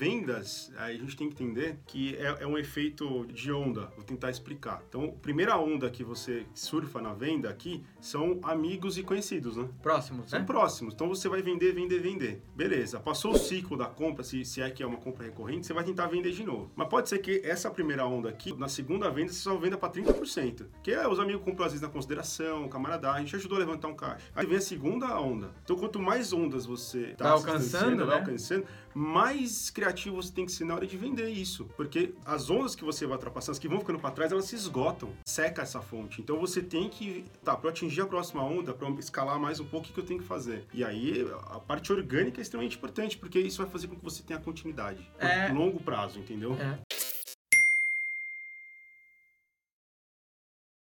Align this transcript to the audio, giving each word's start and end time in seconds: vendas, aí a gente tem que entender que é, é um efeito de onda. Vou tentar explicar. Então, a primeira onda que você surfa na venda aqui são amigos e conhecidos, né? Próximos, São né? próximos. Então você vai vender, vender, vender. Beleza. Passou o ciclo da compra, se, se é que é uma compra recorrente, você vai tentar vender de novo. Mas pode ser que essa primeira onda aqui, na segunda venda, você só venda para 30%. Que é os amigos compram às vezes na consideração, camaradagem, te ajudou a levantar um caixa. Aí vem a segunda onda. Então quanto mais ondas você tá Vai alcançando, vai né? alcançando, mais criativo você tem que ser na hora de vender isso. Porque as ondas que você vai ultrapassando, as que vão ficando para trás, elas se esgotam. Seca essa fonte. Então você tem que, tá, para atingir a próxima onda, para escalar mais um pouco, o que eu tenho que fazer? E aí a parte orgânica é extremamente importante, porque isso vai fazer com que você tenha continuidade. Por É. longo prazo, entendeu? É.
vendas, 0.00 0.19
aí 0.76 0.96
a 0.96 0.98
gente 0.98 1.16
tem 1.16 1.28
que 1.28 1.42
entender 1.42 1.78
que 1.86 2.16
é, 2.16 2.42
é 2.42 2.46
um 2.46 2.58
efeito 2.58 3.26
de 3.26 3.52
onda. 3.52 3.90
Vou 3.96 4.04
tentar 4.04 4.30
explicar. 4.30 4.82
Então, 4.88 5.04
a 5.04 5.22
primeira 5.22 5.56
onda 5.58 5.88
que 5.90 6.04
você 6.04 6.44
surfa 6.54 7.00
na 7.00 7.12
venda 7.12 7.48
aqui 7.48 7.82
são 8.00 8.38
amigos 8.42 8.98
e 8.98 9.02
conhecidos, 9.02 9.56
né? 9.56 9.68
Próximos, 9.82 10.30
São 10.30 10.40
né? 10.40 10.44
próximos. 10.44 10.94
Então 10.94 11.08
você 11.08 11.28
vai 11.28 11.42
vender, 11.42 11.72
vender, 11.72 12.00
vender. 12.00 12.42
Beleza. 12.54 12.98
Passou 13.00 13.32
o 13.32 13.38
ciclo 13.38 13.76
da 13.76 13.86
compra, 13.86 14.22
se, 14.24 14.44
se 14.44 14.60
é 14.60 14.70
que 14.70 14.82
é 14.82 14.86
uma 14.86 14.98
compra 14.98 15.24
recorrente, 15.24 15.66
você 15.66 15.72
vai 15.72 15.84
tentar 15.84 16.06
vender 16.06 16.32
de 16.32 16.44
novo. 16.44 16.70
Mas 16.74 16.88
pode 16.88 17.08
ser 17.08 17.18
que 17.18 17.40
essa 17.44 17.70
primeira 17.70 18.06
onda 18.06 18.28
aqui, 18.28 18.52
na 18.58 18.68
segunda 18.68 19.10
venda, 19.10 19.32
você 19.32 19.40
só 19.40 19.56
venda 19.56 19.76
para 19.76 19.92
30%. 19.92 20.66
Que 20.82 20.92
é 20.92 21.06
os 21.08 21.18
amigos 21.18 21.42
compram 21.42 21.66
às 21.66 21.72
vezes 21.72 21.82
na 21.86 21.92
consideração, 21.92 22.68
camaradagem, 22.68 23.26
te 23.26 23.36
ajudou 23.36 23.56
a 23.56 23.60
levantar 23.60 23.88
um 23.88 23.94
caixa. 23.94 24.24
Aí 24.34 24.46
vem 24.46 24.56
a 24.56 24.60
segunda 24.60 25.20
onda. 25.20 25.50
Então 25.64 25.76
quanto 25.76 25.98
mais 26.00 26.32
ondas 26.32 26.66
você 26.66 27.14
tá 27.16 27.24
Vai 27.24 27.32
alcançando, 27.32 28.06
vai 28.06 28.06
né? 28.06 28.20
alcançando, 28.20 28.64
mais 28.94 29.70
criativo 29.70 30.09
você 30.10 30.32
tem 30.32 30.46
que 30.46 30.52
ser 30.52 30.64
na 30.64 30.74
hora 30.74 30.86
de 30.86 30.96
vender 30.96 31.28
isso. 31.28 31.64
Porque 31.76 32.14
as 32.24 32.50
ondas 32.50 32.74
que 32.74 32.84
você 32.84 33.06
vai 33.06 33.16
ultrapassando, 33.16 33.52
as 33.52 33.58
que 33.58 33.68
vão 33.68 33.80
ficando 33.80 33.98
para 33.98 34.10
trás, 34.10 34.32
elas 34.32 34.44
se 34.46 34.54
esgotam. 34.56 35.10
Seca 35.26 35.62
essa 35.62 35.80
fonte. 35.80 36.20
Então 36.20 36.38
você 36.38 36.62
tem 36.62 36.88
que, 36.88 37.24
tá, 37.44 37.56
para 37.56 37.70
atingir 37.70 38.00
a 38.02 38.06
próxima 38.06 38.42
onda, 38.44 38.72
para 38.74 38.88
escalar 38.98 39.38
mais 39.38 39.60
um 39.60 39.64
pouco, 39.66 39.88
o 39.88 39.92
que 39.92 39.98
eu 40.00 40.04
tenho 40.04 40.20
que 40.20 40.26
fazer? 40.26 40.64
E 40.72 40.84
aí 40.84 41.26
a 41.50 41.58
parte 41.60 41.92
orgânica 41.92 42.40
é 42.40 42.42
extremamente 42.42 42.76
importante, 42.76 43.16
porque 43.18 43.38
isso 43.38 43.62
vai 43.62 43.70
fazer 43.70 43.88
com 43.88 43.96
que 43.96 44.04
você 44.04 44.22
tenha 44.22 44.38
continuidade. 44.38 45.02
Por 45.18 45.26
É. 45.26 45.48
longo 45.52 45.80
prazo, 45.80 46.18
entendeu? 46.18 46.54
É. 46.54 46.78